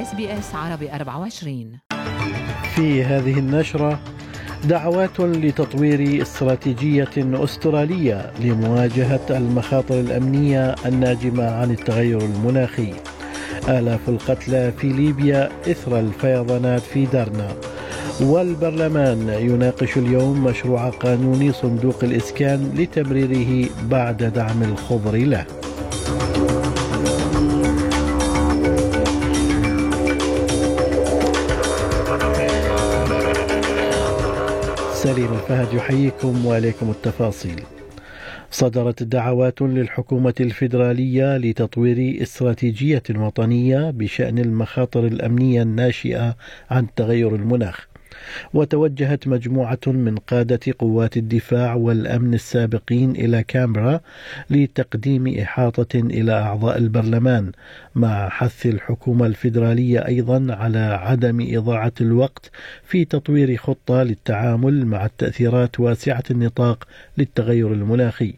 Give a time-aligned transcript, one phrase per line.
[0.00, 1.78] SBS عربي 24
[2.74, 3.98] في هذه النشرة
[4.64, 12.94] دعوات لتطوير استراتيجية أسترالية لمواجهة المخاطر الأمنية الناجمة عن التغير المناخي.
[13.68, 17.48] آلاف القتلى في ليبيا إثر الفيضانات في درنة
[18.20, 25.59] والبرلمان يناقش اليوم مشروع قانون صندوق الإسكان لتمريره بعد دعم الخضر له.
[35.02, 37.62] سليم الفهد يحييكم وعليكم التفاصيل.
[38.50, 46.36] صدرت دعوات للحكومة الفيدرالية لتطوير استراتيجية وطنية بشأن المخاطر الأمنية الناشئة
[46.70, 47.89] عن تغير المناخ.
[48.54, 54.00] وتوجهت مجموعة من قادة قوات الدفاع والأمن السابقين إلى كامبرا
[54.50, 57.52] لتقديم إحاطة إلى أعضاء البرلمان
[57.94, 62.50] مع حث الحكومة الفيدرالية أيضا على عدم إضاعة الوقت
[62.84, 68.34] في تطوير خطة للتعامل مع التأثيرات واسعة النطاق للتغير المناخي.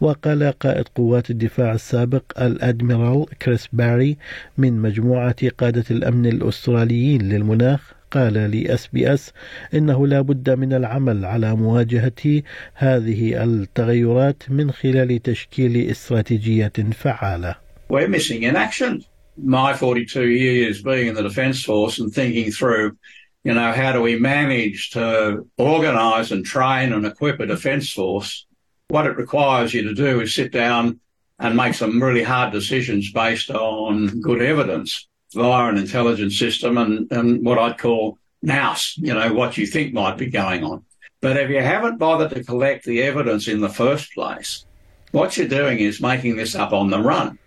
[0.00, 4.16] وقال قائد قوات الدفاع السابق الأدميرال كريس باري
[4.58, 9.32] من مجموعة قادة الأمن الأستراليين للمناخ قال ل SBS
[9.74, 12.42] إنه لا بد من العمل على مواجهة
[12.74, 17.54] هذه التغيرات من خلال تشكيل استراتيجية فعالة.
[17.88, 19.04] We're missing in action.
[19.36, 22.96] My 42 years being in the Defence Force and thinking through,
[23.42, 28.46] you know, how do we manage to organise and train and equip a Defence Force?
[28.88, 31.00] What it requires you to do is sit down
[31.38, 35.08] and make some really hard decisions based on good evidence.
[35.34, 39.92] Via an intelligence system and, and what I'd call nous, you know, what you think
[39.92, 40.84] might be going on.
[41.20, 44.66] But if you haven't bothered to collect the evidence in the first place,
[45.12, 47.38] what you're doing is making this up on the run.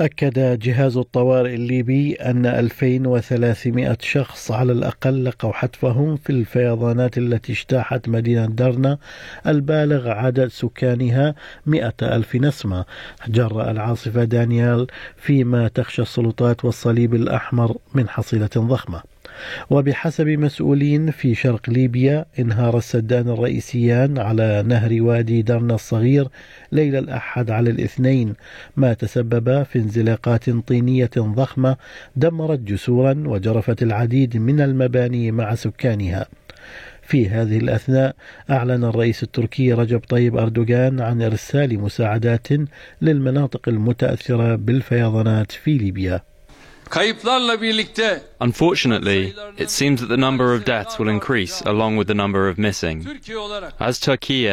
[0.00, 8.08] أكد جهاز الطوارئ الليبي أن 2300 شخص على الأقل لقوا حتفهم في الفيضانات التي اجتاحت
[8.08, 8.98] مدينة درنا
[9.46, 11.34] البالغ عدد سكانها
[11.66, 12.84] 100 ألف نسمة.
[13.28, 14.86] جراء العاصفة دانيال
[15.16, 19.13] فيما تخشى السلطات والصليب الأحمر من حصيلة ضخمة.
[19.70, 26.28] وبحسب مسؤولين في شرق ليبيا انهار السدان الرئيسيان على نهر وادي درنا الصغير
[26.72, 28.34] ليلة الأحد على الاثنين.
[28.76, 31.76] ما تسبب في انزلاقات طينية ضخمة
[32.16, 36.26] دمرت جسورا وجرفت العديد من المباني مع سكانها.
[37.02, 38.14] في هذه الأثناء
[38.50, 42.48] أعلن الرئيس التركي رجب طيب أردوغان عن إرسال مساعدات
[43.02, 46.33] للمناطق المتأثرة بالفيضانات في ليبيا.
[48.40, 52.58] Unfortunately, it seems that the number of deaths will increase along with the number of
[52.58, 53.06] missing.
[53.80, 54.46] As Turkey,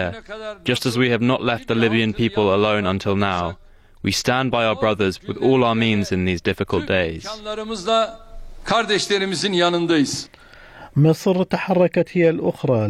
[0.63, 3.57] just as we have not left the Libyan people alone until now,
[4.03, 7.27] we stand by our brothers with all our means in these difficult days.
[10.97, 12.87] مصر تحركت هي الأخرى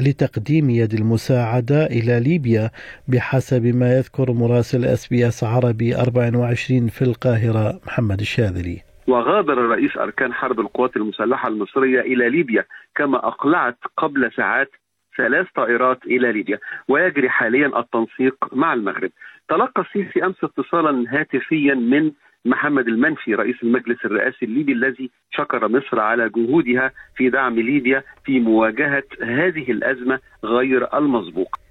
[0.00, 2.70] لتقديم يد المساعدة إلى ليبيا
[3.08, 8.82] بحسب ما يذكر مراسل أس بي أس عربي 24 في القاهرة محمد الشاذلي.
[9.08, 12.64] وغادر رئيس أركان حرب القوات المسلحة المصرية إلى ليبيا
[12.94, 14.70] كما أقلعت قبل ساعات
[15.16, 16.58] ثلاث طائرات إلى ليبيا
[16.88, 19.10] ويجري حاليا التنسيق مع المغرب.
[19.48, 22.12] تلقى السيسي أمس اتصالا هاتفيا من
[22.46, 28.40] محمد المنفي رئيس المجلس الرئاسي الليبي الذي شكر مصر على جهودها في دعم ليبيا في
[28.40, 31.65] مواجهة هذه الأزمة غير المسبوقه.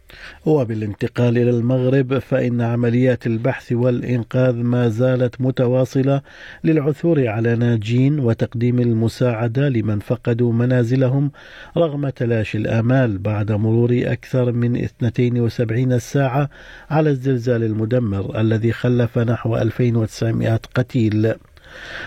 [0.46, 6.22] وبالانتقال إلى المغرب فإن عمليات البحث والإنقاذ ما زالت متواصلة
[6.64, 11.32] للعثور على ناجين وتقديم المساعدة لمن فقدوا منازلهم
[11.78, 16.50] رغم تلاشي الآمال بعد مرور أكثر من 72 ساعة
[16.90, 21.34] على الزلزال المدمر الذي خلف نحو 2900 قتيل.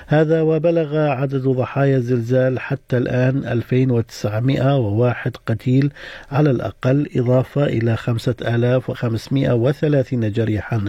[0.07, 5.93] هذا وبلغ عدد ضحايا الزلزال حتى الآن 2901 قتيل
[6.31, 10.85] على الأقل إضافة إلى 5530 جريحا.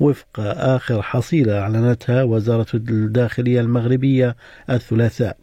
[0.00, 4.36] وفق آخر حصيلة أعلنتها وزارة الداخلية المغربية
[4.70, 5.41] الثلاثاء.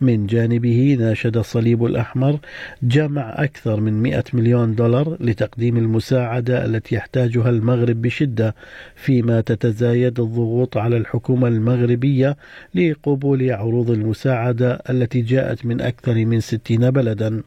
[0.00, 2.38] من جانبه ناشد الصليب الأحمر
[2.82, 8.54] جمع أكثر من 100 مليون دولار لتقديم المساعدة التي يحتاجها المغرب بشدة
[8.94, 12.36] فيما تتزايد الضغوط على الحكومة المغربية
[12.74, 17.42] لقبول عروض المساعدة التي جاءت من أكثر من 60 بلدا.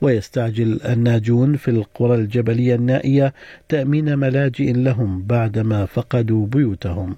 [0.00, 3.34] ويستعجل الناجون في القرى الجبلية النائية
[3.68, 7.16] تأمين ملاجئ لهم بعدما فقدوا بيوتهم.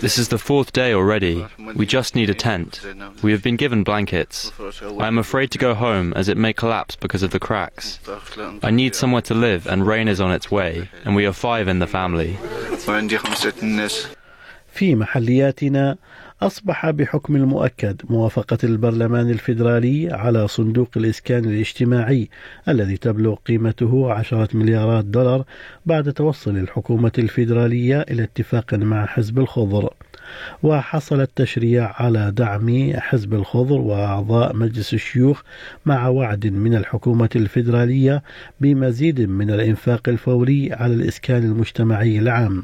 [0.00, 1.44] This is the fourth day already.
[1.74, 2.80] We just need a tent.
[3.22, 4.52] We have been given blankets.
[5.04, 7.98] I am afraid to go home as it may collapse because of the cracks.
[8.62, 11.66] I need somewhere to live and rain is on its way, and we are five
[11.66, 12.36] in the family.
[14.74, 15.96] في محلياتنا
[16.45, 22.29] أصبح بحكم المؤكد موافقة البرلمان الفيدرالي على صندوق الإسكان الاجتماعي
[22.67, 25.45] الذي تبلغ قيمته عشرة مليارات دولار
[25.85, 29.93] بعد توصل الحكومة الفيدرالية إلى اتفاق مع حزب الخضر.
[30.63, 35.41] وحصل التشريع على دعم حزب الخضر وأعضاء مجلس الشيوخ
[35.85, 38.23] مع وعد من الحكومة الفيدرالية
[38.61, 42.63] بمزيد من الإنفاق الفوري على الإسكان المجتمعي العام.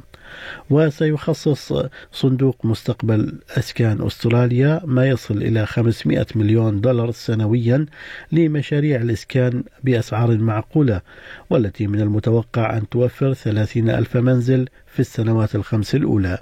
[0.70, 1.74] وسيخصص
[2.12, 7.86] صندوق مستقبل أسكان أستراليا ما يصل إلى 500 مليون دولار سنويا
[8.32, 11.02] لمشاريع الإسكان بأسعار معقولة
[11.50, 16.38] والتي من المتوقع أن توفر 30 ألف منزل في السنوات الخمس الأولى.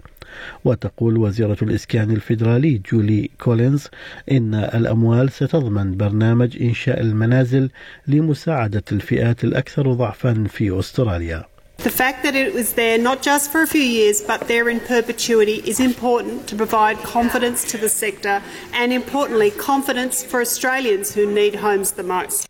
[0.66, 3.88] وتقول وزيرة الإسكان الفيدرالي جولي كولينز
[4.32, 7.70] إن الأموال ستضمن برنامج إنشاء المنازل
[8.08, 11.57] لمساعدة الفئات الأكثر ضعفا في أستراليا.
[11.84, 14.80] The fact that it was there not just for a few years but there in
[14.80, 18.42] perpetuity is important to provide confidence to the sector
[18.74, 22.48] and importantly confidence for Australians who need homes the most.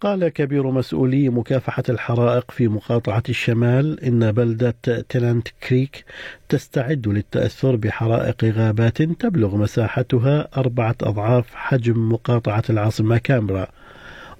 [0.00, 4.74] قال كبير مسؤولي مكافحة الحرائق في مقاطعة الشمال إن بلدة
[5.08, 6.04] تينانت كريك
[6.48, 13.66] تستعد للتأثر بحرائق غابات تبلغ مساحتها أربعة أضعاف حجم مقاطعة العاصمة كامبرا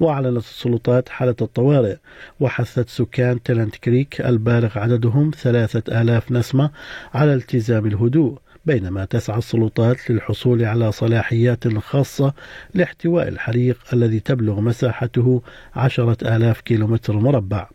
[0.05, 1.97] وأعلنت السلطات حالة الطوارئ
[2.41, 6.71] وحثت سكان تيلنت كريك البالغ عددهم ثلاثة آلاف نسمة
[7.15, 12.35] على التزام الهدوء بينما تسعى السلطات للحصول على صلاحيات خاصة
[12.75, 15.43] لاحتواء الحريق الذي تبلغ مساحته
[15.77, 17.67] عشرة آلاف كيلومتر مربع.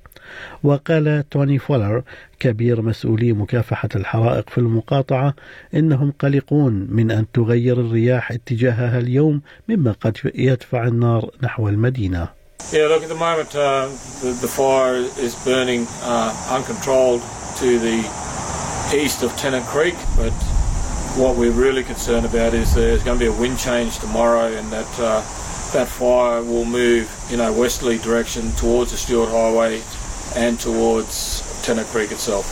[0.64, 2.04] وقال توني فولر
[2.40, 5.34] كبير مسؤولي مكافحة الحرائق في المقاطعة
[5.74, 12.40] إنهم قلقون من أن تغير الرياح اتجاهها اليوم مما قد يدفع النار نحو المدينة
[12.74, 13.88] Yeah, look, at the moment uh,
[14.22, 17.22] the, the fire is burning uh, uncontrolled
[17.58, 17.98] to the
[18.94, 20.34] east of Tennant Creek, but
[21.18, 24.72] what we're really concerned about is there's going to be a wind change tomorrow and
[24.72, 25.22] that uh,
[25.74, 29.81] that fire will move in a westerly direction towards the Stewart Highway
[30.36, 31.16] and towards
[31.66, 32.46] Tennant Creek itself.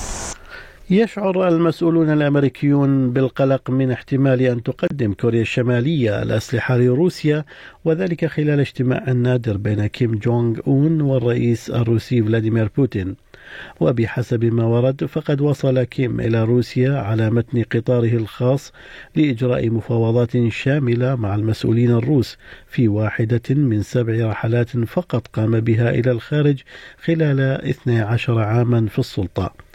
[0.90, 7.46] يشعر المسؤولون الأمريكيون بالقلق من احتمال أن تقدم كوريا الشمالية الأسلحة لروسيا
[7.86, 13.16] وذلك خلال اجتماع نادر بين كيم جونغ أون والرئيس الروسي فلاديمير بوتين.
[13.80, 18.72] وبحسب ما ورد فقد وصل كيم إلى روسيا على متن قطاره الخاص
[19.16, 26.12] لإجراء مفاوضات شاملة مع المسؤولين الروس في واحدة من سبع رحلات فقط قام بها إلى
[26.12, 26.62] الخارج
[27.04, 29.67] خلال 12 عاما في السلطة.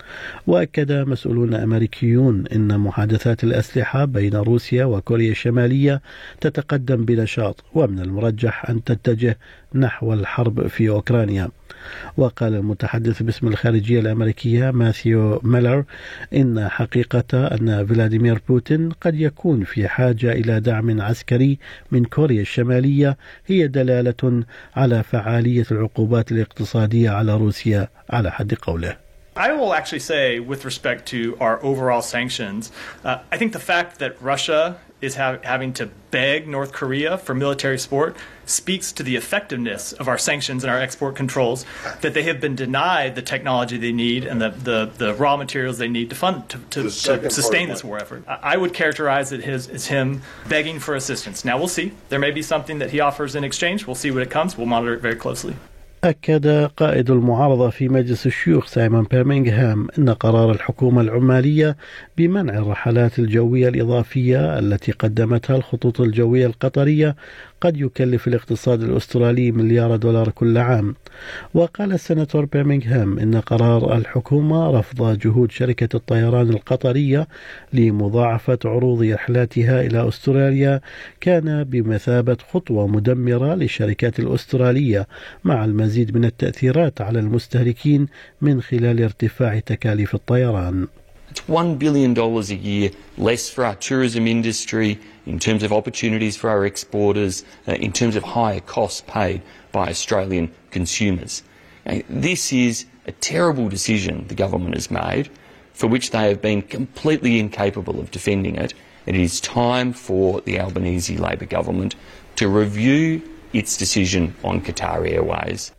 [0.46, 6.02] وأكد مسؤولون أمريكيون إن محادثات الأسلحة بين روسيا وكوريا الشمالية
[6.40, 9.38] تتقدم بنشاط ومن المرجح أن تتجه
[9.74, 11.48] نحو الحرب في أوكرانيا.
[12.16, 15.84] وقال المتحدث باسم الخارجية الأمريكية ماثيو ميلر
[16.34, 21.58] إن حقيقة أن فلاديمير بوتين قد يكون في حاجة إلى دعم عسكري
[21.90, 23.16] من كوريا الشمالية
[23.46, 24.44] هي دلالة
[24.76, 27.88] على فعالية العقوبات الاقتصادية على روسيا.
[28.10, 29.11] على حد قوله.
[29.34, 32.70] I will actually say, with respect to our overall sanctions,
[33.02, 37.34] uh, I think the fact that Russia is ha- having to beg North Korea for
[37.34, 38.14] military support
[38.44, 41.64] speaks to the effectiveness of our sanctions and our export controls,
[42.02, 45.78] that they have been denied the technology they need and the, the, the raw materials
[45.78, 48.24] they need to fund to, to, to sustain this war effort.
[48.28, 51.44] I would characterize it as, as him begging for assistance.
[51.44, 51.92] Now we'll see.
[52.10, 53.86] There may be something that he offers in exchange.
[53.86, 54.58] We'll see what it comes.
[54.58, 55.56] We'll monitor it very closely.
[56.04, 61.76] أكد قائد المعارضة في مجلس الشيوخ سايمون بيرمينغهام أن قرار الحكومة العمالية
[62.18, 67.16] بمنع الرحلات الجوية الإضافية التي قدمتها الخطوط الجوية القطرية
[67.60, 70.94] قد يكلف الاقتصاد الأسترالي مليار دولار كل عام.
[71.54, 77.28] وقال السناتور بيرمينغهام إن قرار الحكومة رفض جهود شركة الطيران القطرية
[77.72, 80.80] لمضاعفة عروض رحلاتها إلى أستراليا
[81.20, 85.06] كان بمثابة خطوة مدمرة للشركات الأسترالية
[85.44, 88.07] مع المزيد من التأثيرات على المستهلكين
[88.41, 90.87] من خلال ارتفاع تكاليف الطيران.
[91.29, 96.49] It's $1 billion a year less for our tourism industry in terms of opportunities for
[96.49, 101.43] our exporters, uh, in terms of higher costs paid by Australian consumers.
[101.85, 105.29] Now, this is a terrible decision the government has made,
[105.73, 108.73] for which they have been completely incapable of defending it.
[109.05, 111.95] It is time for the Albanese Labor government
[112.37, 113.21] to review
[113.53, 115.71] its decision on Qatar Airways.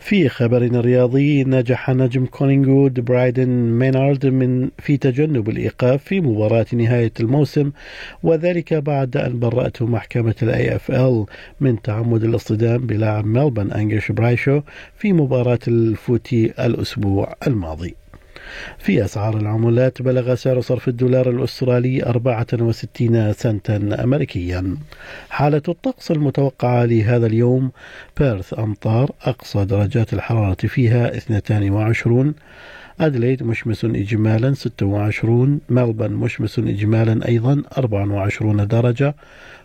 [0.00, 7.12] في خبر رياضي نجح نجم كولينغود برايدن مينارد من في تجنب الإيقاف في مباراة نهاية
[7.20, 7.70] الموسم
[8.22, 11.26] وذلك بعد أن برأته محكمة ال AFL
[11.60, 14.60] من تعمد الاصطدام بلاعب ملبن أنجس برايشو
[14.96, 17.99] في مباراة ال footy الأسبوع الماضي.
[18.78, 24.76] في أسعار العملات بلغ سعر صرف الدولار الأسترالي 64 سنتا أمريكيا.
[25.30, 27.70] حالة الطقس المتوقعة لهذا اليوم
[28.18, 32.34] بيرث أمطار أقصى درجات الحرارة فيها 22
[33.00, 39.14] أدليد مشمس إجمالا 26 ملبن مشمس إجمالا أيضا 24 درجة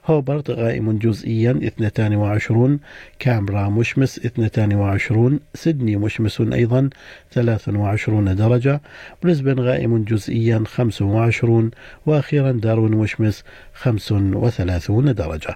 [0.05, 2.79] هوبرت غائم جزئيا 22
[3.19, 6.89] كامبرا مشمس 22 سيدني مشمس أيضا
[7.31, 8.81] 23 درجة
[9.23, 11.71] بريسبن غائم جزئيا 25
[12.05, 15.55] وأخيرا داروين مشمس 35 درجة.